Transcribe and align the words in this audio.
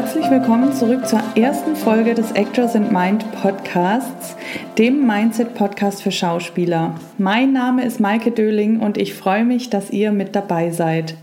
Herzlich 0.00 0.30
willkommen 0.30 0.72
zurück 0.74 1.08
zur 1.08 1.20
ersten 1.34 1.74
Folge 1.74 2.14
des 2.14 2.30
Actors 2.30 2.76
and 2.76 2.92
Mind 2.92 3.24
Podcasts, 3.32 4.36
dem 4.78 5.04
Mindset 5.04 5.54
Podcast 5.54 6.04
für 6.04 6.12
Schauspieler. 6.12 6.94
Mein 7.18 7.52
Name 7.52 7.84
ist 7.84 7.98
Maike 7.98 8.30
Döling 8.30 8.78
und 8.78 8.96
ich 8.96 9.14
freue 9.14 9.44
mich, 9.44 9.70
dass 9.70 9.90
ihr 9.90 10.12
mit 10.12 10.36
dabei 10.36 10.70
seid. 10.70 11.16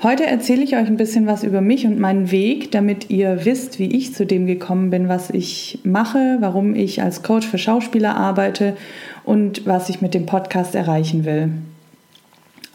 Heute 0.00 0.24
erzähle 0.24 0.62
ich 0.62 0.76
euch 0.76 0.86
ein 0.86 0.96
bisschen 0.96 1.26
was 1.26 1.42
über 1.42 1.60
mich 1.60 1.84
und 1.84 1.98
meinen 1.98 2.30
Weg, 2.30 2.70
damit 2.70 3.10
ihr 3.10 3.44
wisst, 3.44 3.80
wie 3.80 3.90
ich 3.96 4.14
zu 4.14 4.26
dem 4.26 4.46
gekommen 4.46 4.90
bin, 4.90 5.08
was 5.08 5.30
ich 5.30 5.80
mache, 5.82 6.36
warum 6.38 6.76
ich 6.76 7.02
als 7.02 7.24
Coach 7.24 7.48
für 7.48 7.58
Schauspieler 7.58 8.14
arbeite 8.16 8.76
und 9.24 9.66
was 9.66 9.88
ich 9.88 10.00
mit 10.00 10.14
dem 10.14 10.24
Podcast 10.24 10.76
erreichen 10.76 11.24
will. 11.24 11.50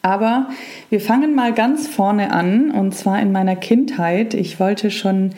Aber 0.02 0.50
wir 0.90 1.02
fangen 1.02 1.36
mal 1.36 1.54
ganz 1.54 1.88
vorne 1.88 2.32
an 2.32 2.72
und 2.72 2.96
zwar 2.96 3.22
in 3.22 3.32
meiner 3.32 3.56
Kindheit. 3.56 4.34
Ich 4.34 4.60
wollte 4.60 4.92
schon 4.92 5.32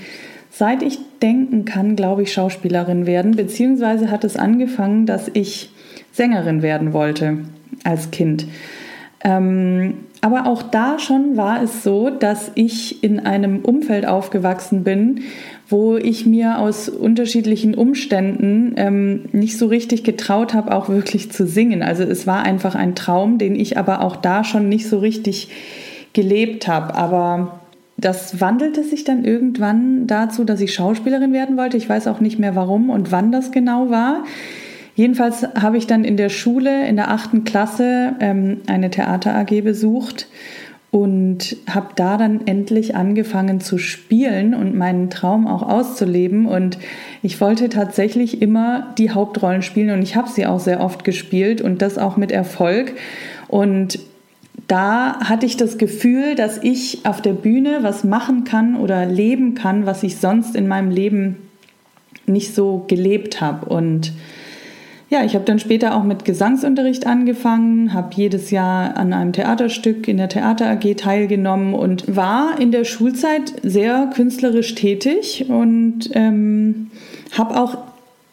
seit 0.52 0.84
ich 0.84 1.00
denken 1.22 1.66
kann, 1.66 1.96
glaube 1.96 2.24
ich, 2.24 2.34
Schauspielerin 2.34 3.06
werden, 3.06 3.36
beziehungsweise 3.36 4.12
hat 4.12 4.24
es 4.24 4.36
angefangen, 4.36 5.06
dass 5.06 5.30
ich 5.34 5.72
Sängerin 6.12 6.62
werden 6.62 6.94
wollte 6.94 7.40
als 7.84 8.12
Kind. 8.12 8.46
Ähm, 9.24 9.96
aber 10.22 10.48
auch 10.48 10.64
da 10.64 11.00
schon 11.00 11.38
war 11.38 11.62
es 11.64 11.84
so, 11.84 12.10
dass 12.10 12.52
ich 12.56 13.04
in 13.04 13.20
einem 13.20 13.60
Umfeld 13.60 14.06
aufgewachsen 14.06 14.84
bin, 14.84 15.22
wo 15.68 15.98
ich 15.98 16.26
mir 16.26 16.60
aus 16.60 16.90
unterschiedlichen 16.90 17.76
Umständen 17.76 18.74
ähm, 18.78 19.26
nicht 19.32 19.58
so 19.58 19.68
richtig 19.68 20.04
getraut 20.04 20.54
habe, 20.54 20.76
auch 20.76 20.90
wirklich 20.90 21.32
zu 21.32 21.46
singen. 21.46 21.84
Also 21.84 22.04
es 22.04 22.28
war 22.28 22.44
einfach 22.44 22.76
ein 22.76 22.96
Traum, 22.96 23.38
den 23.38 23.56
ich 23.56 23.78
aber 23.78 24.02
auch 24.02 24.16
da 24.16 24.44
schon 24.44 24.68
nicht 24.68 24.88
so 24.88 25.00
richtig 25.00 25.50
gelebt 26.14 26.68
habe. 26.68 26.96
Aber 26.96 27.60
das 27.98 28.42
wandelte 28.42 28.84
sich 28.84 29.04
dann 29.04 29.24
irgendwann 29.26 30.08
dazu, 30.08 30.44
dass 30.44 30.62
ich 30.62 30.74
Schauspielerin 30.74 31.34
werden 31.34 31.58
wollte. 31.58 31.78
Ich 31.78 31.88
weiß 31.88 32.08
auch 32.08 32.20
nicht 32.20 32.40
mehr 32.40 32.56
warum 32.56 32.90
und 32.90 33.12
wann 33.12 33.32
das 33.32 33.52
genau 33.52 33.90
war. 33.90 34.24
Jedenfalls 35.00 35.44
habe 35.58 35.78
ich 35.78 35.88
dann 35.88 36.04
in 36.04 36.18
der 36.18 36.28
Schule 36.28 36.86
in 36.86 36.98
der 36.98 37.10
achten 37.10 37.46
Klasse 37.46 38.18
ähm, 38.20 38.58
eine 38.68 38.90
Theater 38.90 39.34
AG 39.34 39.62
besucht 39.62 40.28
und 40.92 41.56
habe 41.70 41.92
da 41.96 42.18
dann 42.18 42.46
endlich 42.48 42.98
angefangen 42.98 43.62
zu 43.62 43.78
spielen 43.78 44.54
und 44.54 44.76
meinen 44.76 45.10
Traum 45.10 45.48
auch 45.48 45.64
auszuleben. 45.64 46.48
Und 46.48 46.80
ich 47.22 47.40
wollte 47.40 47.70
tatsächlich 47.70 48.42
immer 48.42 48.94
die 48.98 49.12
Hauptrollen 49.12 49.62
spielen 49.62 49.92
und 49.92 50.02
ich 50.02 50.18
habe 50.18 50.28
sie 50.28 50.46
auch 50.46 50.60
sehr 50.60 50.82
oft 50.82 51.06
gespielt 51.06 51.62
und 51.62 51.82
das 51.82 51.98
auch 51.98 52.18
mit 52.18 52.34
Erfolg. 52.34 52.92
Und 53.48 54.00
da 54.68 55.22
hatte 55.22 55.46
ich 55.46 55.56
das 55.56 55.78
Gefühl, 55.78 56.36
dass 56.36 56.62
ich 56.62 57.06
auf 57.06 57.22
der 57.22 57.32
Bühne 57.36 57.84
was 57.84 58.04
machen 58.04 58.44
kann 58.44 58.76
oder 58.76 59.06
leben 59.06 59.56
kann, 59.56 59.86
was 59.86 60.04
ich 60.04 60.18
sonst 60.18 60.58
in 60.58 60.68
meinem 60.68 60.92
Leben 60.92 61.38
nicht 62.26 62.54
so 62.54 62.84
gelebt 62.90 63.40
habe. 63.40 63.66
Und 63.66 64.12
ja, 65.10 65.26
ich 65.26 65.34
habe 65.34 65.46
dann 65.46 65.58
später 65.58 65.96
auch 65.96 66.04
mit 66.04 66.24
Gesangsunterricht 66.24 67.08
angefangen, 67.08 67.94
habe 67.94 68.10
jedes 68.16 68.52
Jahr 68.52 68.96
an 68.96 69.12
einem 69.12 69.34
Theaterstück 69.34 70.08
in 70.08 70.18
der 70.18 70.30
Theater 70.30 70.70
AG 70.70 70.96
teilgenommen 70.98 71.74
und 71.74 72.16
war 72.16 72.60
in 72.60 72.72
der 72.72 72.84
Schulzeit 72.84 73.54
sehr 73.64 74.12
künstlerisch 74.14 74.76
tätig 74.76 75.46
und 75.50 76.12
ähm, 76.14 76.92
habe 77.36 77.60
auch 77.60 77.78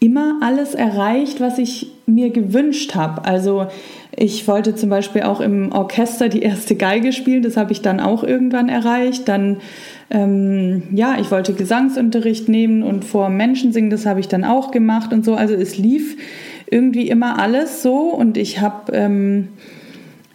immer 0.01 0.39
alles 0.43 0.75
erreicht, 0.75 1.41
was 1.41 1.59
ich 1.59 1.93
mir 2.05 2.29
gewünscht 2.29 2.95
habe. 2.95 3.25
Also 3.25 3.69
ich 4.15 4.47
wollte 4.47 4.75
zum 4.75 4.91
Beispiel 4.91 5.23
auch 5.23 5.41
im 5.41 5.73
Orchester 5.73 6.29
die 6.29 6.43
erste 6.43 6.77
Geige 6.77 7.13
spielen, 7.13 7.43
das 7.43 7.57
habe 7.57 7.73
ich 7.73 7.81
dann 7.81 8.01
auch 8.01 8.23
irgendwann 8.23 8.69
erreicht. 8.69 9.29
Dann 9.29 9.59
ähm, 10.11 10.85
ja, 10.93 11.17
ich 11.19 11.31
wollte 11.31 11.55
Gesangsunterricht 11.55 12.49
nehmen 12.49 12.83
und 12.83 13.05
vor 13.05 13.31
Menschen 13.31 13.73
singen, 13.73 13.91
das 13.91 14.07
habe 14.07 14.21
ich 14.21 14.29
dann 14.29 14.45
auch 14.45 14.71
gemacht 14.71 15.13
und 15.13 15.25
so. 15.25 15.35
Also 15.35 15.55
es 15.55 15.79
lief 15.79 16.17
irgendwie 16.71 17.09
immer 17.09 17.39
alles 17.39 17.83
so. 17.83 17.99
Und 18.11 18.37
ich 18.37 18.61
habe, 18.61 18.93
ähm, 18.93 19.49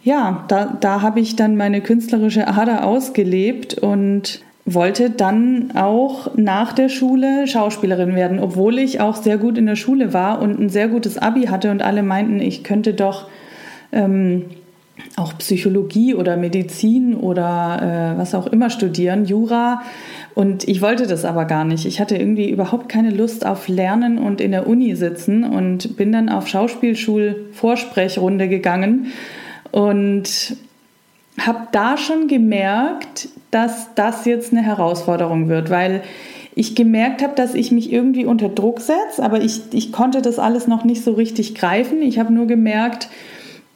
ja, 0.02 0.44
da, 0.48 0.76
da 0.80 1.02
habe 1.02 1.20
ich 1.20 1.36
dann 1.36 1.56
meine 1.56 1.80
künstlerische 1.80 2.48
Ader 2.48 2.84
ausgelebt 2.84 3.74
und 3.74 4.40
wollte 4.64 5.10
dann 5.10 5.72
auch 5.74 6.36
nach 6.36 6.72
der 6.72 6.88
Schule 6.88 7.46
Schauspielerin 7.46 8.14
werden, 8.14 8.38
obwohl 8.38 8.78
ich 8.78 9.00
auch 9.00 9.16
sehr 9.16 9.38
gut 9.38 9.58
in 9.58 9.66
der 9.66 9.76
Schule 9.76 10.12
war 10.12 10.40
und 10.40 10.60
ein 10.60 10.68
sehr 10.68 10.88
gutes 10.88 11.18
Abi 11.18 11.44
hatte 11.46 11.70
und 11.70 11.82
alle 11.82 12.02
meinten, 12.02 12.40
ich 12.40 12.62
könnte 12.62 12.94
doch 12.94 13.26
ähm, 13.90 14.44
auch 15.16 15.36
Psychologie 15.38 16.14
oder 16.14 16.36
Medizin 16.36 17.14
oder 17.14 18.14
äh, 18.14 18.18
was 18.18 18.34
auch 18.34 18.46
immer 18.46 18.70
studieren, 18.70 19.24
Jura. 19.24 19.82
Und 20.34 20.66
ich 20.66 20.80
wollte 20.80 21.06
das 21.06 21.24
aber 21.24 21.44
gar 21.44 21.64
nicht. 21.64 21.84
Ich 21.84 22.00
hatte 22.00 22.16
irgendwie 22.16 22.48
überhaupt 22.48 22.88
keine 22.88 23.10
Lust 23.10 23.44
auf 23.44 23.68
Lernen 23.68 24.18
und 24.18 24.40
in 24.40 24.52
der 24.52 24.66
Uni 24.66 24.96
sitzen 24.96 25.44
und 25.44 25.96
bin 25.96 26.12
dann 26.12 26.28
auf 26.28 26.48
Schauspielschul-Vorsprechrunde 26.48 28.48
gegangen 28.48 29.12
und 29.70 30.56
habe 31.38 31.68
da 31.72 31.96
schon 31.96 32.28
gemerkt, 32.28 33.28
dass 33.50 33.94
das 33.94 34.24
jetzt 34.24 34.52
eine 34.52 34.62
Herausforderung 34.62 35.48
wird, 35.48 35.70
weil 35.70 36.02
ich 36.54 36.74
gemerkt 36.74 37.22
habe, 37.22 37.34
dass 37.34 37.54
ich 37.54 37.72
mich 37.72 37.92
irgendwie 37.92 38.26
unter 38.26 38.48
Druck 38.48 38.80
setze, 38.80 39.22
aber 39.22 39.40
ich, 39.40 39.62
ich 39.72 39.92
konnte 39.92 40.20
das 40.20 40.38
alles 40.38 40.66
noch 40.66 40.84
nicht 40.84 41.02
so 41.02 41.12
richtig 41.12 41.54
greifen. 41.54 42.02
Ich 42.02 42.18
habe 42.18 42.32
nur 42.32 42.46
gemerkt, 42.46 43.08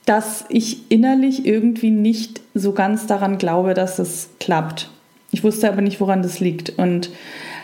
dass 0.07 0.45
ich 0.47 0.89
innerlich 0.89 1.45
irgendwie 1.45 1.91
nicht 1.91 2.39
so 2.53 2.71
ganz 2.71 3.07
daran 3.07 3.37
glaube, 3.37 3.73
dass 3.73 3.99
es 3.99 4.29
klappt. 4.39 4.89
Ich 5.31 5.43
wusste 5.43 5.67
aber 5.67 5.81
nicht, 5.81 5.99
woran 5.99 6.21
das 6.21 6.39
liegt. 6.39 6.69
Und 6.79 7.09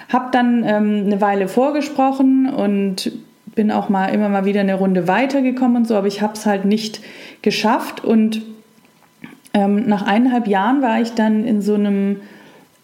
habe 0.09 0.27
dann 0.33 0.65
ähm, 0.65 1.03
eine 1.05 1.21
Weile 1.21 1.47
vorgesprochen 1.47 2.49
und 2.49 3.13
bin 3.55 3.71
auch 3.71 3.87
mal 3.87 4.07
immer 4.07 4.27
mal 4.27 4.43
wieder 4.43 4.59
eine 4.59 4.75
Runde 4.75 5.07
weitergekommen 5.07 5.77
und 5.77 5.87
so, 5.87 5.95
aber 5.95 6.07
ich 6.07 6.21
habe 6.21 6.33
es 6.33 6.45
halt 6.45 6.65
nicht 6.65 6.99
geschafft. 7.41 8.03
Und 8.03 8.41
ähm, 9.53 9.87
nach 9.87 10.01
eineinhalb 10.01 10.47
Jahren 10.47 10.81
war 10.81 10.99
ich 10.99 11.11
dann 11.11 11.45
in 11.45 11.61
so 11.61 11.75
einem, 11.75 12.17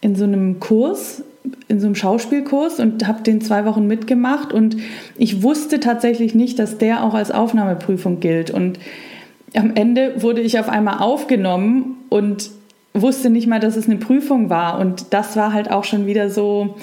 in 0.00 0.16
so 0.16 0.24
einem 0.24 0.58
Kurs, 0.58 1.22
in 1.68 1.80
so 1.80 1.86
einem 1.86 1.96
Schauspielkurs 1.96 2.80
und 2.80 3.06
habe 3.06 3.22
den 3.22 3.42
zwei 3.42 3.66
Wochen 3.66 3.86
mitgemacht. 3.86 4.54
Und 4.54 4.78
ich 5.18 5.42
wusste 5.42 5.80
tatsächlich 5.80 6.34
nicht, 6.34 6.58
dass 6.58 6.78
der 6.78 7.04
auch 7.04 7.12
als 7.12 7.30
Aufnahmeprüfung 7.30 8.20
gilt. 8.20 8.50
Und 8.50 8.78
am 9.54 9.74
Ende 9.74 10.22
wurde 10.22 10.40
ich 10.40 10.58
auf 10.58 10.68
einmal 10.68 10.98
aufgenommen 10.98 11.96
und 12.08 12.50
wusste 12.92 13.30
nicht 13.30 13.46
mal, 13.46 13.60
dass 13.60 13.76
es 13.76 13.86
eine 13.86 13.96
Prüfung 13.96 14.50
war. 14.50 14.78
Und 14.78 15.12
das 15.12 15.36
war 15.36 15.52
halt 15.52 15.70
auch 15.70 15.84
schon 15.84 16.06
wieder 16.06 16.30
so, 16.30 16.76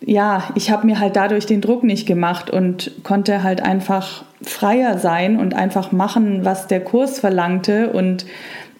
ja, 0.00 0.44
ich 0.54 0.70
habe 0.70 0.86
mir 0.86 0.98
halt 0.98 1.16
dadurch 1.16 1.46
den 1.46 1.60
Druck 1.60 1.84
nicht 1.84 2.06
gemacht 2.06 2.50
und 2.50 2.92
konnte 3.02 3.42
halt 3.42 3.62
einfach 3.62 4.24
freier 4.42 4.98
sein 4.98 5.38
und 5.38 5.54
einfach 5.54 5.92
machen, 5.92 6.44
was 6.44 6.66
der 6.66 6.80
Kurs 6.80 7.18
verlangte 7.18 7.90
und 7.90 8.24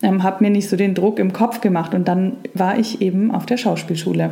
ähm, 0.03 0.23
habe 0.23 0.43
mir 0.43 0.51
nicht 0.51 0.69
so 0.69 0.77
den 0.77 0.95
Druck 0.95 1.19
im 1.19 1.33
Kopf 1.33 1.61
gemacht. 1.61 1.95
Und 1.95 2.09
dann 2.09 2.37
war 2.55 2.79
ich 2.79 3.03
eben 3.03 3.31
auf 3.31 3.45
der 3.45 3.59
Schauspielschule. 3.59 4.31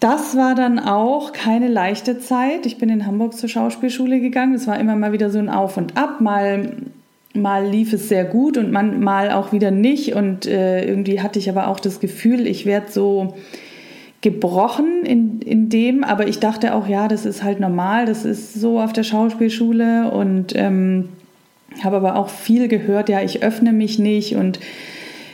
Das 0.00 0.36
war 0.36 0.54
dann 0.54 0.78
auch 0.78 1.32
keine 1.32 1.68
leichte 1.68 2.18
Zeit. 2.18 2.66
Ich 2.66 2.78
bin 2.78 2.88
in 2.88 3.06
Hamburg 3.06 3.34
zur 3.34 3.48
Schauspielschule 3.48 4.20
gegangen. 4.20 4.54
Es 4.54 4.66
war 4.66 4.78
immer 4.78 4.96
mal 4.96 5.12
wieder 5.12 5.30
so 5.30 5.38
ein 5.38 5.48
Auf 5.48 5.76
und 5.76 5.96
Ab. 5.96 6.20
Mal 6.20 6.72
mal 7.34 7.66
lief 7.66 7.92
es 7.92 8.08
sehr 8.08 8.24
gut 8.24 8.56
und 8.56 8.70
man, 8.70 9.00
mal 9.00 9.30
auch 9.32 9.52
wieder 9.52 9.70
nicht. 9.70 10.14
Und 10.14 10.46
äh, 10.46 10.86
irgendwie 10.86 11.20
hatte 11.20 11.38
ich 11.38 11.50
aber 11.50 11.68
auch 11.68 11.80
das 11.80 12.00
Gefühl, 12.00 12.46
ich 12.46 12.64
werde 12.64 12.90
so 12.90 13.34
gebrochen 14.22 15.04
in, 15.04 15.42
in 15.42 15.68
dem, 15.68 16.02
aber 16.02 16.28
ich 16.28 16.38
dachte 16.38 16.74
auch, 16.74 16.86
ja, 16.86 17.08
das 17.08 17.26
ist 17.26 17.42
halt 17.42 17.60
normal, 17.60 18.06
das 18.06 18.24
ist 18.24 18.54
so 18.54 18.80
auf 18.80 18.92
der 18.92 19.02
Schauspielschule. 19.02 20.10
Und 20.10 20.54
ähm, 20.56 21.10
habe 21.82 21.96
aber 21.96 22.16
auch 22.16 22.28
viel 22.28 22.68
gehört, 22.68 23.08
ja, 23.08 23.20
ich 23.20 23.42
öffne 23.42 23.72
mich 23.72 23.98
nicht. 23.98 24.36
Und 24.36 24.60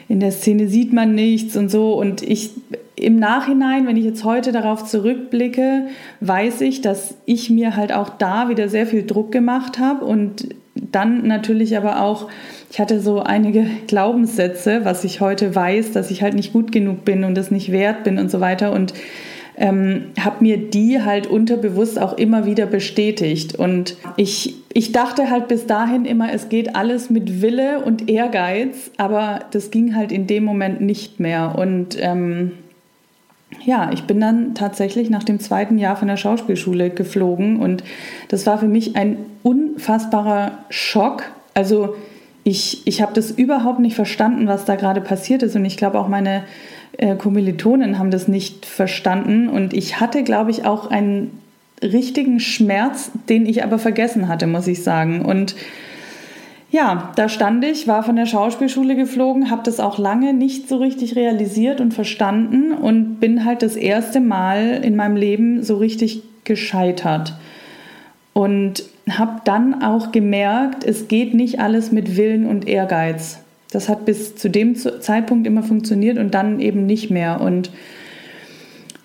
in 0.09 0.21
der 0.21 0.33
Szene 0.33 0.69
sieht 0.69 0.93
man 0.93 1.15
nichts 1.15 1.57
und 1.57 1.71
so. 1.71 1.93
Und 1.95 2.23
ich 2.23 2.51
im 2.97 3.19
Nachhinein, 3.19 3.87
wenn 3.87 3.97
ich 3.97 4.05
jetzt 4.05 4.25
heute 4.25 4.53
darauf 4.53 4.85
zurückblicke, 4.85 5.87
weiß 6.21 6.61
ich, 6.63 6.81
dass 6.81 7.15
ich 7.27 7.49
mir 7.49 7.77
halt 7.77 7.93
auch 7.93 8.11
da 8.11 8.49
wieder 8.49 8.69
sehr 8.69 8.87
viel 8.87 9.07
Druck 9.07 9.33
gemacht 9.33 9.79
habe 9.79 10.05
und 10.05 10.49
dann 10.93 11.27
natürlich 11.27 11.77
aber 11.77 12.03
auch, 12.03 12.29
ich 12.71 12.81
hatte 12.81 13.01
so 13.01 13.21
einige 13.21 13.67
Glaubenssätze, 13.87 14.85
was 14.85 15.05
ich 15.05 15.21
heute 15.21 15.55
weiß, 15.55 15.93
dass 15.93 16.11
ich 16.11 16.23
halt 16.23 16.35
nicht 16.35 16.53
gut 16.53 16.73
genug 16.73 17.05
bin 17.05 17.25
und 17.25 17.37
es 17.39 17.51
nicht 17.51 17.73
wert 17.73 18.05
bin 18.05 18.19
und 18.19 18.31
so 18.31 18.41
weiter 18.41 18.73
und 18.73 18.95
ähm, 19.57 20.07
habe 20.19 20.43
mir 20.43 20.57
die 20.57 21.03
halt 21.03 21.27
unterbewusst 21.27 22.01
auch 22.01 22.17
immer 22.17 22.47
wieder 22.47 22.67
bestätigt. 22.67 23.55
Und 23.55 23.97
ich, 24.17 24.55
ich 24.73 24.93
dachte 24.93 25.31
halt 25.31 25.49
bis 25.49 25.67
dahin 25.67 26.07
immer, 26.07 26.33
es 26.33 26.49
geht 26.49 26.75
alles 26.75 27.11
mit 27.11 27.43
Wille 27.43 27.81
und 27.81 28.09
Ehrgeiz, 28.09 28.91
aber 28.97 29.41
das 29.51 29.71
ging 29.71 29.95
halt 29.95 30.13
in 30.13 30.27
dem 30.27 30.45
Moment 30.45 30.81
nicht 30.81 31.21
mehr. 31.21 31.57
Und 31.59 31.97
ähm, 32.01 32.53
ja, 33.65 33.91
ich 33.93 34.05
bin 34.05 34.21
dann 34.21 34.55
tatsächlich 34.55 35.11
nach 35.11 35.25
dem 35.25 35.41
zweiten 35.41 35.79
Jahr 35.79 35.97
von 35.97 36.09
der 36.09 36.17
Schauspielschule 36.17 36.91
geflogen 36.91 37.61
und 37.61 37.83
das 38.29 38.47
war 38.47 38.59
für 38.59 38.69
mich 38.69 38.97
ein 38.97 39.19
unfassbarer 39.43 40.59
Schock. 40.69 41.25
Also 41.55 41.97
ich, 42.45 42.87
ich 42.87 43.03
habe 43.03 43.13
das 43.13 43.31
überhaupt 43.31 43.81
nicht 43.81 43.97
verstanden, 43.97 44.47
was 44.47 44.65
da 44.65 44.77
gerade 44.77 45.01
passiert 45.01 45.43
ist 45.43 45.57
und 45.57 45.65
ich 45.65 45.77
glaube 45.77 45.99
auch 45.99 46.09
meine 46.09 46.45
äh, 46.97 47.17
Kommilitonen 47.17 47.99
haben 47.99 48.11
das 48.11 48.29
nicht 48.29 48.67
verstanden 48.67 49.49
und 49.49 49.75
ich 49.75 50.01
hatte, 50.01 50.23
glaube 50.23 50.51
ich, 50.51 50.65
auch 50.65 50.91
einen 50.91 51.39
richtigen 51.83 52.41
Schmerz, 52.41 53.11
den 53.29 53.47
ich 53.47 53.65
aber 53.65 53.79
vergessen 53.79 54.29
hatte, 54.29 54.47
muss 54.47 54.67
ich 54.67 54.83
sagen. 54.83 55.25
Und 55.25 55.55
ja, 56.71 57.13
da 57.17 57.29
stand 57.29 57.65
ich, 57.65 57.89
war 57.89 58.05
von 58.05 58.15
der 58.15 58.27
Schauspielschule 58.27 58.95
geflogen, 58.95 59.51
habe 59.51 59.63
das 59.65 59.81
auch 59.81 59.99
lange 59.99 60.33
nicht 60.33 60.69
so 60.69 60.77
richtig 60.77 61.17
realisiert 61.17 61.81
und 61.81 61.93
verstanden 61.93 62.73
und 62.73 63.19
bin 63.19 63.45
halt 63.45 63.63
das 63.63 63.75
erste 63.75 64.21
Mal 64.21 64.81
in 64.85 64.95
meinem 64.95 65.17
Leben 65.17 65.65
so 65.65 65.77
richtig 65.77 66.23
gescheitert. 66.45 67.35
Und 68.33 68.85
habe 69.11 69.41
dann 69.45 69.83
auch 69.83 70.13
gemerkt, 70.13 70.85
es 70.85 71.09
geht 71.09 71.35
nicht 71.35 71.59
alles 71.59 71.91
mit 71.91 72.17
Willen 72.17 72.47
und 72.47 72.69
Ehrgeiz. 72.69 73.41
Das 73.73 73.89
hat 73.89 74.05
bis 74.05 74.37
zu 74.37 74.49
dem 74.49 74.77
Zeitpunkt 74.77 75.49
immer 75.49 75.65
funktioniert 75.65 76.19
und 76.19 76.35
dann 76.35 76.61
eben 76.61 76.87
nicht 76.87 77.11
mehr. 77.11 77.41
Und 77.41 77.71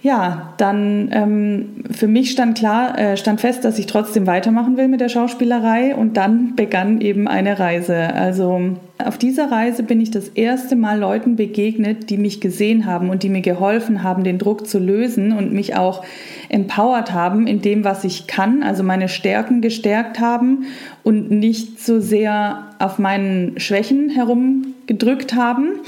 ja, 0.05 0.53
dann 0.57 1.09
ähm, 1.11 1.83
für 1.89 2.07
mich 2.07 2.29
stand 2.29 2.55
klar, 2.59 2.95
äh, 2.95 3.17
stand 3.17 3.41
fest, 3.41 3.65
dass 3.65 3.79
ich 3.79 3.87
trotzdem 3.87 4.27
weitermachen 4.27 4.77
will 4.77 4.87
mit 4.87 5.01
der 5.01 5.09
Schauspielerei 5.09 5.95
und 5.95 6.15
dann 6.15 6.55
begann 6.55 7.01
eben 7.01 7.27
eine 7.27 7.57
Reise. 7.57 8.13
Also 8.13 8.77
auf 9.03 9.17
dieser 9.17 9.49
Reise 9.49 9.81
bin 9.81 9.99
ich 9.99 10.11
das 10.11 10.27
erste 10.29 10.75
Mal 10.75 10.99
Leuten 10.99 11.37
begegnet, 11.37 12.11
die 12.11 12.17
mich 12.17 12.39
gesehen 12.39 12.85
haben 12.85 13.09
und 13.09 13.23
die 13.23 13.29
mir 13.29 13.41
geholfen 13.41 14.03
haben, 14.03 14.23
den 14.23 14.37
Druck 14.37 14.67
zu 14.67 14.77
lösen 14.77 15.31
und 15.31 15.53
mich 15.53 15.75
auch 15.75 16.05
empowered 16.49 17.11
haben 17.11 17.47
in 17.47 17.63
dem, 17.63 17.83
was 17.83 18.03
ich 18.03 18.27
kann, 18.27 18.61
also 18.61 18.83
meine 18.83 19.09
Stärken 19.09 19.61
gestärkt 19.61 20.19
haben 20.19 20.65
und 21.01 21.31
nicht 21.31 21.83
so 21.83 21.99
sehr 21.99 22.67
auf 22.77 22.99
meinen 22.99 23.59
Schwächen 23.59 24.09
herumgedrückt 24.09 25.33
haben. 25.33 25.79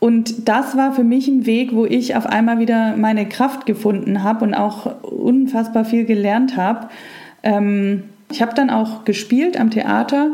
Und 0.00 0.48
das 0.48 0.76
war 0.76 0.92
für 0.92 1.04
mich 1.04 1.26
ein 1.28 1.44
Weg, 1.46 1.74
wo 1.74 1.84
ich 1.84 2.14
auf 2.14 2.26
einmal 2.26 2.58
wieder 2.58 2.96
meine 2.96 3.28
Kraft 3.28 3.66
gefunden 3.66 4.22
habe 4.22 4.44
und 4.44 4.54
auch 4.54 5.02
unfassbar 5.02 5.84
viel 5.84 6.04
gelernt 6.04 6.56
habe. 6.56 6.88
Ähm, 7.42 8.04
ich 8.30 8.42
habe 8.42 8.54
dann 8.54 8.70
auch 8.70 9.04
gespielt 9.04 9.58
am 9.58 9.70
Theater 9.70 10.32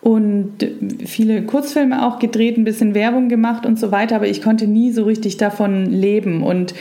und 0.00 0.66
viele 1.04 1.42
Kurzfilme 1.42 2.06
auch 2.06 2.18
gedreht, 2.18 2.56
ein 2.56 2.64
bisschen 2.64 2.94
Werbung 2.94 3.28
gemacht 3.28 3.66
und 3.66 3.78
so 3.78 3.92
weiter, 3.92 4.16
aber 4.16 4.26
ich 4.26 4.42
konnte 4.42 4.66
nie 4.66 4.92
so 4.92 5.04
richtig 5.04 5.36
davon 5.36 5.86
leben. 5.86 6.42
Und 6.42 6.74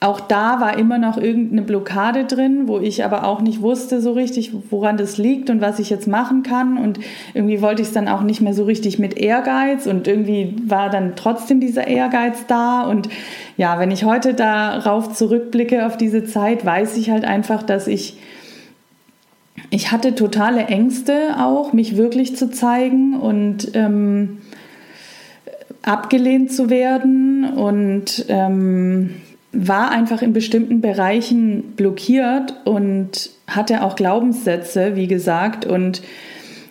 auch 0.00 0.20
da 0.20 0.60
war 0.60 0.78
immer 0.78 0.98
noch 0.98 1.16
irgendeine 1.16 1.62
Blockade 1.62 2.26
drin, 2.26 2.68
wo 2.68 2.78
ich 2.78 3.02
aber 3.04 3.24
auch 3.24 3.40
nicht 3.40 3.62
wusste 3.62 4.02
so 4.02 4.12
richtig, 4.12 4.52
woran 4.70 4.98
das 4.98 5.16
liegt 5.16 5.48
und 5.48 5.62
was 5.62 5.78
ich 5.78 5.88
jetzt 5.88 6.06
machen 6.06 6.42
kann. 6.42 6.76
Und 6.76 7.00
irgendwie 7.32 7.62
wollte 7.62 7.80
ich 7.80 7.88
es 7.88 7.94
dann 7.94 8.06
auch 8.06 8.22
nicht 8.22 8.42
mehr 8.42 8.52
so 8.52 8.64
richtig 8.64 8.98
mit 8.98 9.16
Ehrgeiz 9.16 9.86
und 9.86 10.06
irgendwie 10.06 10.54
war 10.66 10.90
dann 10.90 11.16
trotzdem 11.16 11.60
dieser 11.60 11.86
Ehrgeiz 11.86 12.44
da. 12.46 12.82
Und 12.82 13.08
ja, 13.56 13.78
wenn 13.78 13.90
ich 13.90 14.04
heute 14.04 14.34
darauf 14.34 15.14
zurückblicke 15.14 15.86
auf 15.86 15.96
diese 15.96 16.24
Zeit, 16.24 16.66
weiß 16.66 16.98
ich 16.98 17.08
halt 17.08 17.24
einfach, 17.24 17.62
dass 17.62 17.86
ich 17.86 18.18
ich 19.70 19.90
hatte 19.90 20.14
totale 20.14 20.66
Ängste 20.66 21.36
auch, 21.40 21.72
mich 21.72 21.96
wirklich 21.96 22.36
zu 22.36 22.50
zeigen 22.50 23.18
und 23.18 23.70
ähm, 23.74 24.38
abgelehnt 25.82 26.52
zu 26.52 26.68
werden 26.68 27.44
und 27.54 28.26
ähm, 28.28 29.14
war 29.56 29.90
einfach 29.90 30.22
in 30.22 30.32
bestimmten 30.32 30.80
Bereichen 30.80 31.74
blockiert 31.76 32.54
und 32.64 33.30
hatte 33.46 33.82
auch 33.82 33.96
Glaubenssätze, 33.96 34.96
wie 34.96 35.06
gesagt. 35.06 35.64
Und 35.64 36.02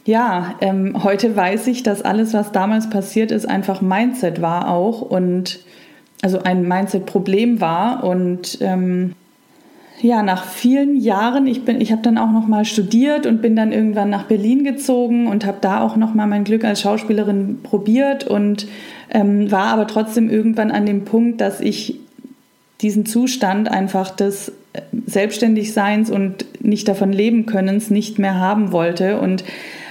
ja, 0.06 0.56
ähm, 0.62 1.04
heute 1.04 1.36
weiß 1.36 1.68
ich, 1.68 1.84
dass 1.84 2.02
alles, 2.04 2.34
was 2.34 2.52
damals 2.52 2.90
passiert 2.90 3.32
ist, 3.32 3.48
einfach 3.48 3.82
Mindset 3.82 4.42
war 4.42 4.70
auch 4.70 5.02
und 5.02 5.60
also 6.22 6.44
ein 6.44 6.68
Mindset-Problem 6.68 7.60
war. 7.60 8.04
Und 8.04 8.60
ähm, 8.62 9.14
ja, 10.02 10.22
nach 10.22 10.46
vielen 10.46 10.96
Jahren, 10.98 11.48
ich 11.48 11.66
bin, 11.66 11.82
ich 11.82 11.92
habe 11.92 12.02
dann 12.02 12.18
auch 12.18 12.32
noch 12.32 12.48
mal 12.48 12.66
studiert 12.66 13.26
und 13.26 13.42
bin 13.42 13.56
dann 13.56 13.72
irgendwann 13.72 14.10
nach 14.10 14.26
Berlin 14.26 14.64
gezogen 14.64 15.28
und 15.28 15.46
habe 15.46 15.58
da 15.62 15.82
auch 15.82 15.96
noch 15.96 16.14
mal 16.14 16.28
mein 16.28 16.44
Glück 16.44 16.64
als 16.64 16.82
Schauspielerin 16.82 17.62
probiert 17.64 18.26
und 18.26 18.68
ähm, 19.10 19.52
war 19.52 19.68
aber 19.68 19.88
trotzdem 19.88 20.30
irgendwann 20.30 20.72
an 20.72 20.86
dem 20.86 21.06
Punkt, 21.06 21.42
dass 21.42 21.62
ich 21.62 22.00
diesen 22.82 23.06
Zustand 23.06 23.70
einfach 23.70 24.10
des 24.10 24.50
äh, 24.74 24.82
Selbstständigseins 25.06 26.10
und 26.10 26.46
nicht 26.64 26.88
davon 26.88 27.12
leben 27.12 27.46
Könnens 27.46 27.90
nicht 27.90 28.20
mehr 28.20 28.40
haben 28.40 28.72
wollte 28.72 29.20
und 29.20 29.44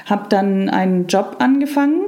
habe 0.07 0.27
dann 0.29 0.69
einen 0.69 1.07
Job 1.07 1.37
angefangen 1.39 2.03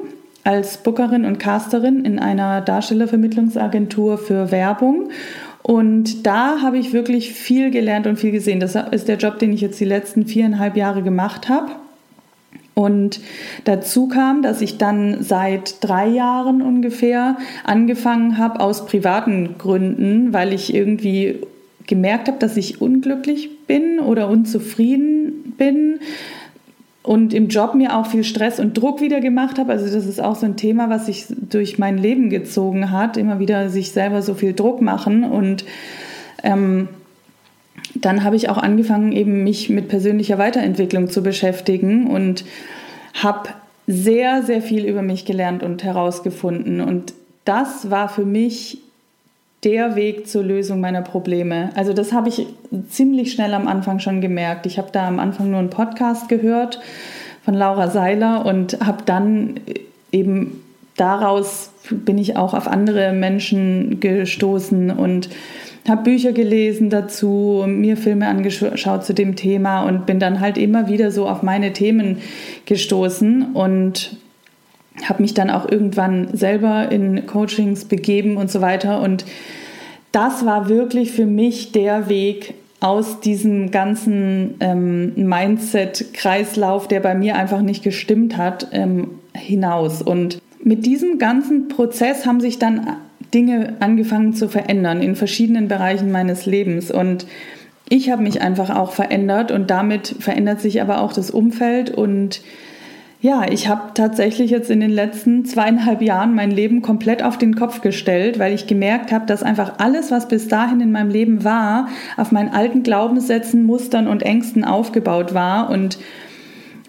als 0.45 0.79
Bookerin 0.79 1.25
und 1.25 1.39
Casterin 1.39 2.05
in 2.05 2.19
einer 2.19 2.61
Darstellervermittlungsagentur 2.61 4.19
für 4.19 4.53
Werbung. 4.53 5.11
Und 5.63 6.25
da 6.25 6.61
habe 6.63 6.79
ich 6.79 6.93
wirklich 6.93 7.33
viel 7.33 7.73
gelernt 7.73 8.07
und 8.07 8.21
viel 8.21 8.31
gesehen. 8.31 8.61
Das 8.61 8.77
ist 8.93 9.09
der 9.09 9.17
Job, 9.17 9.41
den 9.41 9.53
ich 9.53 9.61
jetzt 9.61 9.81
die 9.81 9.85
letzten 9.85 10.27
viereinhalb 10.27 10.77
Jahre 10.77 11.03
gemacht 11.03 11.49
habe. 11.49 11.73
Und 12.79 13.21
dazu 13.65 14.07
kam, 14.07 14.43
dass 14.43 14.61
ich 14.61 14.77
dann 14.77 15.23
seit 15.23 15.83
drei 15.83 16.09
Jahren 16.09 16.61
ungefähr 16.61 17.39
angefangen 17.65 18.37
habe 18.37 18.61
aus 18.61 18.85
privaten 18.85 19.57
Gründen, 19.57 20.35
weil 20.35 20.53
ich 20.53 20.75
irgendwie 20.75 21.41
gemerkt 21.87 22.29
habe, 22.29 22.39
dass 22.39 22.55
ich 22.59 22.83
unglücklich 22.83 23.65
bin 23.67 23.99
oder 23.99 24.29
unzufrieden 24.29 25.55
bin 25.57 26.01
und 27.03 27.33
im 27.33 27.49
Job 27.49 27.75
mir 27.75 27.97
auch 27.97 28.07
viel 28.07 28.25
Stress 28.25 28.61
und 28.61 28.77
Druck 28.77 29.01
wieder 29.01 29.21
gemacht 29.21 29.59
habe. 29.59 29.73
Also 29.73 29.87
das 29.87 30.05
ist 30.05 30.21
auch 30.21 30.37
so 30.37 30.45
ein 30.45 30.59
Thema, 30.59 30.91
was 30.91 31.07
sich 31.07 31.27
durch 31.29 31.79
mein 31.79 31.97
Leben 31.97 32.29
gezogen 32.29 32.91
hat. 32.91 33.17
Immer 33.17 33.39
wieder 33.39 33.71
sich 33.71 33.93
selber 33.93 34.21
so 34.21 34.35
viel 34.35 34.53
Druck 34.53 34.83
machen 34.83 35.25
und 35.25 35.65
ähm, 36.43 36.89
dann 38.01 38.25
habe 38.25 38.37
ich 38.37 38.49
auch 38.49 38.59
angefangen, 38.59 39.13
eben 39.13 39.45
mich 39.45 39.71
mit 39.71 39.89
persönlicher 39.89 40.39
Weiterentwicklung 40.39 41.09
zu 41.11 41.23
beschäftigen 41.23 42.09
und 42.09 42.45
habe 43.15 43.51
sehr, 43.87 44.43
sehr 44.43 44.63
viel 44.63 44.85
über 44.85 45.03
mich 45.03 45.25
gelernt 45.25 45.63
und 45.63 45.85
herausgefunden. 45.85 46.81
Und 46.81 47.15
das 47.45 47.91
war 47.91 48.09
für 48.09 48.25
mich 48.25 48.79
der 49.65 49.97
Weg 49.97 50.29
zur 50.29 50.45
Lösung 50.45 50.81
meiner 50.81 51.03
Probleme. 51.03 51.71
Also 51.75 51.93
das 51.93 52.13
habe 52.13 52.29
ich 52.29 52.47
ziemlich 52.91 53.33
schnell 53.33 53.55
am 53.55 53.69
Anfang 53.69 54.01
schon 54.01 54.21
gemerkt. 54.21 54.67
Ich 54.67 54.79
habe 54.79 54.89
da 54.93 55.07
am 55.07 55.19
Anfang 55.19 55.51
nur 55.51 55.61
einen 55.61 55.71
Podcast 55.71 56.29
gehört 56.29 56.81
von 57.45 57.55
Laura 57.55 57.89
Seiler 57.89 58.45
und 58.45 58.79
habe 58.85 59.03
dann 59.07 59.61
eben 60.13 60.63
daraus 60.97 61.71
bin 61.91 62.19
ich 62.19 62.37
auch 62.37 62.55
auf 62.55 62.67
andere 62.67 63.13
Menschen 63.13 64.01
gestoßen 64.01 64.91
und 64.91 65.29
habe 65.89 66.05
Bücher 66.05 66.33
gelesen 66.33 66.91
dazu, 66.91 67.65
mir 67.67 67.97
Filme 67.97 68.29
angeschaut 68.29 69.05
zu 69.05 69.15
dem 69.15 69.37
Thema 69.37 69.85
und 69.85 70.07
bin 70.07 70.19
dann 70.19 70.41
halt 70.41 70.59
immer 70.59 70.89
wieder 70.89 71.11
so 71.11 71.29
auf 71.29 71.43
meine 71.43 71.73
Themen 71.73 72.19
gestoßen 72.65 73.53
und 73.55 74.17
habe 75.05 75.23
mich 75.23 75.35
dann 75.35 75.51
auch 75.51 75.71
irgendwann 75.71 76.29
selber 76.35 76.91
in 76.91 77.27
Coachings 77.27 77.85
begeben 77.85 78.37
und 78.37 78.51
so 78.51 78.61
weiter. 78.61 79.03
Und 79.03 79.25
das 80.13 80.47
war 80.47 80.69
wirklich 80.69 81.13
für 81.13 81.27
mich 81.27 81.73
der 81.73 82.09
Weg 82.09 82.55
aus 82.81 83.21
diesem 83.21 83.71
ganzen 83.71 84.55
ähm, 84.61 85.13
Mindset-Kreislauf, 85.17 86.89
der 86.89 87.01
bei 87.01 87.15
mir 87.15 87.37
einfach 87.37 87.63
nicht 87.63 87.83
gestimmt 87.83 88.37
hat, 88.37 88.69
ähm, 88.73 89.11
hinaus. 89.35 90.03
Und 90.03 90.39
mit 90.63 90.87
diesem 90.87 91.19
ganzen 91.19 91.69
Prozess 91.69 92.27
haben 92.27 92.41
sich 92.41 92.59
dann 92.59 92.97
Dinge 93.37 93.75
angefangen 93.81 94.33
zu 94.33 94.49
verändern 94.49 95.03
in 95.03 95.15
verschiedenen 95.15 95.69
Bereichen 95.69 96.11
meines 96.11 96.47
Lebens. 96.47 96.91
Und 96.91 97.27
ich 97.87 98.11
habe 98.11 98.23
mich 98.23 98.41
einfach 98.41 98.71
auch 98.71 98.93
verändert 98.93 99.53
und 99.53 99.71
damit 99.71 100.17
verändert 100.19 100.63
sich 100.63 100.81
aber 100.81 101.03
auch 101.03 101.13
das 101.13 101.31
Umfeld. 101.31 101.91
Und 101.91 102.41
ja, 103.21 103.45
ich 103.51 103.69
habe 103.69 103.91
tatsächlich 103.93 104.51
jetzt 104.51 104.71
in 104.71 104.81
den 104.81 104.91
letzten 104.91 105.45
zweieinhalb 105.45 106.01
Jahren 106.01 106.35
mein 106.35 106.51
Leben 106.51 106.81
komplett 106.81 107.23
auf 107.23 107.37
den 107.37 107.55
Kopf 107.57 107.83
gestellt, 107.83 108.39
weil 108.39 108.55
ich 108.55 108.67
gemerkt 108.67 109.13
habe, 109.13 109.27
dass 109.27 109.43
einfach 109.43 109.75
alles, 109.81 110.11
was 110.11 110.29
bis 110.29 110.49
dahin 110.49 110.81
in 110.81 110.91
meinem 110.91 111.11
Leben 111.11 111.45
war, 111.45 111.89
auf 112.17 112.33
meinen 112.33 112.49
alten 112.49 112.83
Glaubenssätzen, 112.83 113.65
Mustern 113.65 114.09
und 114.09 114.23
Ängsten 114.23 114.65
aufgebaut 114.65 115.35
war. 115.35 115.69
Und 115.69 115.99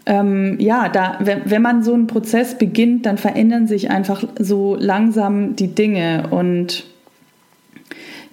ähm, 0.07 0.55
ja, 0.59 0.87
da, 0.87 1.17
wenn, 1.19 1.41
wenn 1.45 1.61
man 1.61 1.83
so 1.83 1.93
einen 1.93 2.07
Prozess 2.07 2.57
beginnt, 2.57 3.05
dann 3.05 3.17
verändern 3.17 3.67
sich 3.67 3.91
einfach 3.91 4.23
so 4.39 4.75
langsam 4.79 5.57
die 5.57 5.67
Dinge. 5.67 6.29
Und 6.31 6.85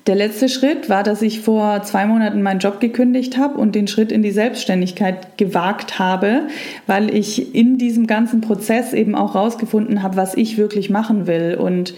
der 0.06 0.14
letzte 0.14 0.48
Schritt 0.48 0.88
war, 0.88 1.02
dass 1.02 1.20
ich 1.20 1.40
vor 1.40 1.82
zwei 1.82 2.06
Monaten 2.06 2.42
meinen 2.42 2.60
Job 2.60 2.78
gekündigt 2.78 3.38
habe 3.38 3.58
und 3.58 3.74
den 3.74 3.88
Schritt 3.88 4.12
in 4.12 4.22
die 4.22 4.30
Selbstständigkeit 4.30 5.36
gewagt 5.36 5.98
habe, 5.98 6.42
weil 6.86 7.12
ich 7.12 7.56
in 7.56 7.76
diesem 7.76 8.06
ganzen 8.06 8.40
Prozess 8.40 8.92
eben 8.92 9.16
auch 9.16 9.34
rausgefunden 9.34 10.04
habe, 10.04 10.16
was 10.16 10.36
ich 10.36 10.56
wirklich 10.56 10.90
machen 10.90 11.26
will. 11.26 11.56
Und 11.58 11.94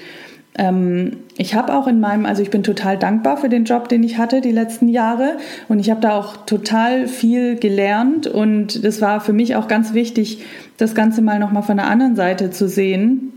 ich 1.37 1.55
habe 1.55 1.75
auch 1.75 1.87
in 1.87 2.01
meinem, 2.01 2.25
also 2.25 2.41
ich 2.41 2.49
bin 2.49 2.63
total 2.63 2.97
dankbar 2.97 3.37
für 3.37 3.51
den 3.51 3.65
Job, 3.65 3.91
den 3.91 4.03
ich 4.03 4.17
hatte 4.17 4.41
die 4.41 4.53
letzten 4.53 4.89
Jahre 4.89 5.37
und 5.69 5.81
ich 5.81 5.91
habe 5.91 6.01
da 6.01 6.19
auch 6.19 6.47
total 6.47 7.09
viel 7.09 7.57
gelernt 7.57 8.27
und 8.27 8.83
das 8.83 9.03
war 9.03 9.21
für 9.21 9.35
mich 9.35 9.55
auch 9.55 9.69
ganz 9.69 9.93
wichtig, 9.93 10.43
das 10.79 10.95
Ganze 10.95 11.21
mal 11.21 11.39
nochmal 11.39 11.63
von 11.63 11.77
der 11.77 11.89
anderen 11.89 12.17
Seite 12.17 12.51
zu 12.51 12.69
sehen 12.69 13.33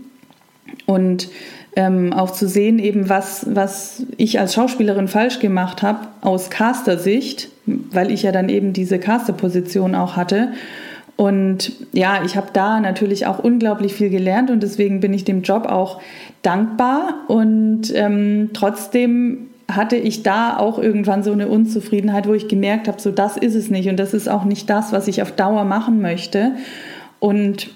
und 0.86 1.28
ähm, 1.76 2.12
auch 2.14 2.30
zu 2.30 2.48
sehen, 2.48 2.78
eben 2.78 3.08
was, 3.08 3.46
was 3.54 4.02
ich 4.16 4.40
als 4.40 4.54
Schauspielerin 4.54 5.06
falsch 5.06 5.38
gemacht 5.38 5.82
habe 5.82 6.08
aus 6.22 6.48
Caster-Sicht, 6.48 7.50
weil 7.66 8.10
ich 8.10 8.22
ja 8.22 8.32
dann 8.32 8.48
eben 8.48 8.72
diese 8.72 8.98
Caster-Position 8.98 9.94
auch 9.94 10.16
hatte. 10.16 10.52
Und 11.20 11.72
ja, 11.92 12.22
ich 12.24 12.34
habe 12.34 12.46
da 12.54 12.80
natürlich 12.80 13.26
auch 13.26 13.40
unglaublich 13.40 13.92
viel 13.92 14.08
gelernt 14.08 14.50
und 14.50 14.62
deswegen 14.62 15.00
bin 15.00 15.12
ich 15.12 15.22
dem 15.24 15.42
Job 15.42 15.66
auch 15.66 16.00
dankbar. 16.40 17.12
Und 17.28 17.92
ähm, 17.94 18.48
trotzdem 18.54 19.48
hatte 19.70 19.96
ich 19.96 20.22
da 20.22 20.56
auch 20.56 20.78
irgendwann 20.78 21.22
so 21.22 21.30
eine 21.32 21.48
Unzufriedenheit, 21.48 22.26
wo 22.26 22.32
ich 22.32 22.48
gemerkt 22.48 22.88
habe, 22.88 23.02
so 23.02 23.10
das 23.10 23.36
ist 23.36 23.54
es 23.54 23.68
nicht 23.68 23.90
und 23.90 23.98
das 23.98 24.14
ist 24.14 24.30
auch 24.30 24.44
nicht 24.44 24.70
das, 24.70 24.92
was 24.92 25.08
ich 25.08 25.20
auf 25.20 25.32
Dauer 25.32 25.64
machen 25.64 26.00
möchte. 26.00 26.52
Und 27.18 27.68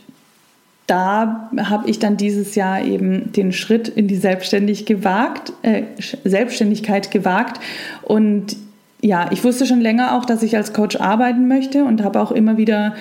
da 0.87 1.51
habe 1.59 1.91
ich 1.91 1.99
dann 1.99 2.17
dieses 2.17 2.55
Jahr 2.55 2.83
eben 2.83 3.31
den 3.33 3.53
Schritt 3.53 3.89
in 3.89 4.09
die 4.09 4.17
Selbstständig 4.17 4.87
gewagt, 4.87 5.53
äh, 5.61 5.83
Selbstständigkeit 6.25 7.11
gewagt. 7.11 7.61
Und 8.01 8.57
ja, 9.03 9.29
ich 9.33 9.45
wusste 9.45 9.67
schon 9.67 9.83
länger 9.83 10.17
auch, 10.17 10.25
dass 10.25 10.43
ich 10.43 10.57
als 10.57 10.73
Coach 10.73 10.97
arbeiten 10.97 11.47
möchte 11.47 11.85
und 11.85 12.03
habe 12.03 12.23
auch 12.23 12.33
immer 12.33 12.57
wieder 12.57 12.95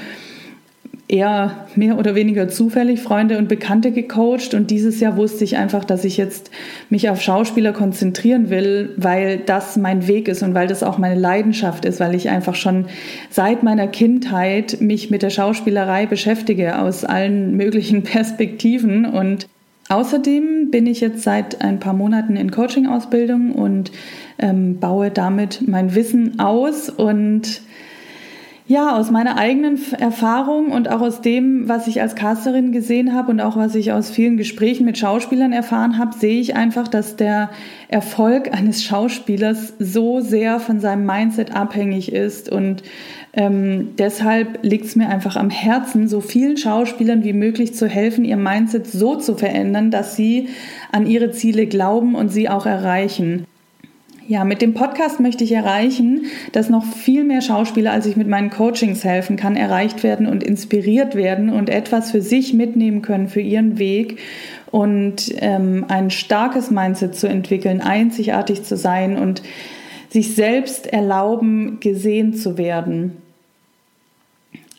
eher 1.14 1.68
mehr 1.76 2.00
oder 2.00 2.16
weniger 2.16 2.50
zufällig 2.50 3.00
Freunde 3.00 3.38
und 3.38 3.48
Bekannte 3.48 3.92
gecoacht. 3.92 4.56
Und 4.56 4.72
dieses 4.72 5.00
Jahr 5.00 5.16
wusste 5.16 5.44
ich 5.44 5.58
einfach, 5.58 5.86
dass 5.86 6.06
ich 6.06 6.18
jetzt 6.18 6.50
mich 6.90 7.08
auf 7.08 7.22
Schauspieler 7.22 7.72
konzentrieren 7.72 8.50
will, 8.50 8.94
weil 8.98 9.38
das 9.38 9.78
mein 9.78 10.08
Weg 10.08 10.28
ist 10.28 10.42
und 10.42 10.56
weil 10.56 10.66
das 10.66 10.82
auch 10.82 10.98
meine 10.98 11.20
Leidenschaft 11.20 11.86
ist, 11.86 12.00
weil 12.00 12.16
ich 12.16 12.30
einfach 12.30 12.56
schon 12.56 12.86
seit 13.30 13.62
meiner 13.62 13.88
Kindheit 13.88 14.82
mich 14.82 15.12
mit 15.12 15.22
der 15.22 15.30
Schauspielerei 15.30 16.08
beschäftige 16.08 16.80
aus 16.80 17.06
allen 17.06 17.56
möglichen 17.56 18.02
Perspektiven. 18.04 19.06
Und 19.06 19.48
Außerdem 19.90 20.72
bin 20.72 20.88
ich 20.88 21.02
jetzt 21.02 21.22
seit 21.22 21.62
ein 21.62 21.80
paar 21.80 21.94
Monaten 21.94 22.38
in 22.38 22.50
Coaching-Ausbildung 22.50 23.52
und 23.52 23.92
ähm, 24.40 24.80
baue 24.80 25.12
damit 25.12 25.68
mein 25.68 25.94
Wissen 25.94 26.40
aus. 26.40 26.90
Und 26.90 27.62
ja, 28.66 28.96
aus 28.98 29.12
meiner 29.12 29.38
eigenen 29.38 29.78
Erfahrung 30.00 30.72
und 30.72 30.90
auch 30.90 31.02
aus 31.02 31.20
dem, 31.20 31.68
was 31.68 31.88
ich 31.88 32.02
als 32.02 32.16
Casterin 32.16 32.72
gesehen 32.72 33.14
habe 33.14 33.30
und 33.30 33.42
auch 33.42 33.58
was 33.58 33.76
ich 33.76 33.92
aus 33.92 34.10
vielen 34.10 34.38
Gesprächen 34.38 34.86
mit 34.86 34.98
Schauspielern 34.98 35.52
erfahren 35.52 35.98
habe, 35.98 36.18
sehe 36.18 36.40
ich 36.40 36.56
einfach, 36.56 36.88
dass 36.88 37.18
der 37.18 37.50
Erfolg 37.90 38.54
eines 38.54 38.82
Schauspielers 38.84 39.74
so 39.80 40.22
sehr 40.22 40.62
von 40.62 40.80
seinem 40.80 41.06
Mindset 41.06 41.54
abhängig 41.54 42.14
ist. 42.14 42.50
Und 42.50 42.84
ähm, 43.34 43.96
deshalb 43.98 44.60
liegt 44.62 44.86
es 44.86 44.96
mir 44.96 45.10
einfach 45.10 45.36
am 45.36 45.50
Herzen, 45.50 46.08
so 46.08 46.22
vielen 46.22 46.56
Schauspielern 46.56 47.26
wie 47.26 47.34
möglich 47.34 47.76
zu 47.76 47.88
helfen, 47.88 48.24
ihr 48.24 48.38
Mindset 48.38 48.88
so 48.88 49.18
zu 49.18 49.36
verändern, 49.36 49.92
dass 49.92 50.16
sie 50.16 50.48
an 50.94 51.06
ihre 51.06 51.32
Ziele 51.32 51.68
glauben 51.68 52.16
und 52.16 52.30
sie 52.30 52.48
auch 52.48 52.66
erreichen. 52.66 53.46
Ja, 54.28 54.46
mit 54.46 54.62
dem 54.62 54.74
Podcast 54.74 55.20
möchte 55.20 55.44
ich 55.44 55.52
erreichen, 55.52 56.28
dass 56.54 56.70
noch 56.70 56.86
viel 56.86 57.26
mehr 57.26 57.42
Schauspieler, 57.42 57.92
als 57.92 58.06
ich 58.06 58.16
mit 58.16 58.30
meinen 58.30 58.50
Coachings 58.50 59.04
helfen 59.04 59.36
kann, 59.36 59.58
erreicht 59.58 60.02
werden 60.02 60.28
und 60.28 60.44
inspiriert 60.44 61.16
werden 61.16 61.50
und 61.50 61.70
etwas 61.70 62.12
für 62.12 62.22
sich 62.22 62.54
mitnehmen 62.54 63.02
können, 63.02 63.28
für 63.28 63.42
ihren 63.42 63.80
Weg 63.80 64.20
und 64.72 65.34
ähm, 65.40 65.86
ein 65.90 66.10
starkes 66.10 66.72
Mindset 66.72 67.16
zu 67.16 67.28
entwickeln, 67.28 67.82
einzigartig 67.82 68.64
zu 68.64 68.78
sein 68.78 69.18
und 69.18 69.44
sich 70.10 70.36
selbst 70.36 70.88
erlauben, 70.88 71.80
gesehen 71.82 72.34
zu 72.34 72.58
werden. 72.58 73.18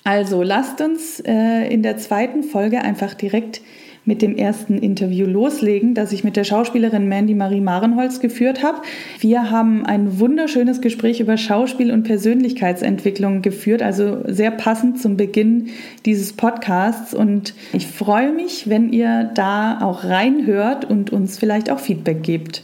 Also 0.04 0.42
lasst 0.42 0.80
uns 0.80 1.20
äh, 1.20 1.66
in 1.68 1.82
der 1.82 1.98
zweiten 1.98 2.44
Folge 2.44 2.80
einfach 2.80 3.12
direkt 3.12 3.60
mit 4.04 4.22
dem 4.22 4.36
ersten 4.36 4.78
Interview 4.78 5.26
loslegen, 5.26 5.94
das 5.94 6.12
ich 6.12 6.24
mit 6.24 6.36
der 6.36 6.44
Schauspielerin 6.44 7.08
Mandy 7.08 7.34
Marie 7.34 7.60
Marenholz 7.60 8.20
geführt 8.20 8.62
habe. 8.62 8.82
Wir 9.20 9.50
haben 9.50 9.86
ein 9.86 10.18
wunderschönes 10.18 10.80
Gespräch 10.80 11.20
über 11.20 11.36
Schauspiel 11.36 11.90
und 11.90 12.02
Persönlichkeitsentwicklung 12.02 13.42
geführt, 13.42 13.82
also 13.82 14.18
sehr 14.26 14.50
passend 14.50 15.00
zum 15.00 15.16
Beginn 15.16 15.70
dieses 16.04 16.32
Podcasts. 16.32 17.14
Und 17.14 17.54
ich 17.72 17.86
freue 17.86 18.32
mich, 18.32 18.68
wenn 18.68 18.92
ihr 18.92 19.30
da 19.34 19.80
auch 19.80 20.04
reinhört 20.04 20.84
und 20.84 21.10
uns 21.10 21.38
vielleicht 21.38 21.70
auch 21.70 21.78
Feedback 21.78 22.22
gebt. 22.22 22.62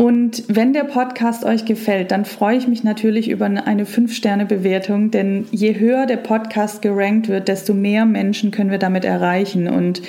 Und 0.00 0.44
wenn 0.46 0.72
der 0.72 0.84
Podcast 0.84 1.44
euch 1.44 1.64
gefällt, 1.64 2.12
dann 2.12 2.24
freue 2.24 2.56
ich 2.56 2.68
mich 2.68 2.84
natürlich 2.84 3.28
über 3.28 3.46
eine 3.46 3.84
5-Sterne-Bewertung, 3.84 5.10
denn 5.10 5.48
je 5.50 5.76
höher 5.76 6.06
der 6.06 6.18
Podcast 6.18 6.82
gerankt 6.82 7.26
wird, 7.26 7.48
desto 7.48 7.74
mehr 7.74 8.06
Menschen 8.06 8.52
können 8.52 8.70
wir 8.70 8.78
damit 8.78 9.04
erreichen. 9.04 9.66
Und 9.66 10.00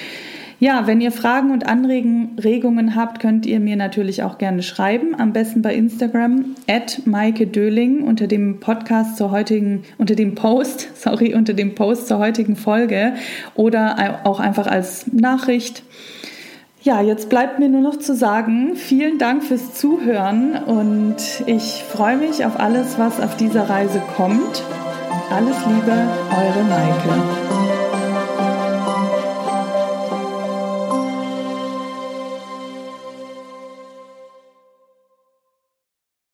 ja, 0.59 0.85
wenn 0.85 1.01
ihr 1.01 1.11
Fragen 1.11 1.49
und 1.49 1.65
Anregungen 1.65 2.93
habt, 2.95 3.19
könnt 3.19 3.47
ihr 3.47 3.59
mir 3.59 3.77
natürlich 3.77 4.21
auch 4.21 4.37
gerne 4.37 4.61
schreiben. 4.61 5.15
Am 5.19 5.33
besten 5.33 5.63
bei 5.63 5.73
Instagram 5.73 6.55
at 6.69 7.01
Maike 7.07 7.47
Döling 7.47 8.03
unter 8.03 8.27
dem 8.27 8.59
Podcast 8.59 9.17
zur 9.17 9.31
heutigen, 9.31 9.85
unter 9.97 10.13
dem 10.13 10.35
Post, 10.35 10.89
sorry, 11.01 11.33
unter 11.33 11.55
dem 11.55 11.73
Post 11.73 12.05
zur 12.05 12.19
heutigen 12.19 12.55
Folge 12.55 13.15
oder 13.55 14.21
auch 14.23 14.39
einfach 14.39 14.67
als 14.67 15.11
Nachricht. 15.11 15.81
Ja, 16.81 17.01
jetzt 17.01 17.27
bleibt 17.29 17.59
mir 17.59 17.67
nur 17.67 17.81
noch 17.81 17.99
zu 17.99 18.15
sagen, 18.15 18.77
vielen 18.77 19.17
Dank 19.17 19.43
fürs 19.43 19.73
Zuhören 19.73 20.63
und 20.63 21.17
ich 21.45 21.83
freue 21.83 22.15
mich 22.15 22.45
auf 22.45 22.57
alles, 22.57 22.97
was 22.97 23.19
auf 23.19 23.35
dieser 23.35 23.69
Reise 23.69 24.01
kommt. 24.15 24.63
Alles 25.29 25.57
Liebe, 25.65 25.91
eure 25.91 26.63
Maike. 26.63 27.68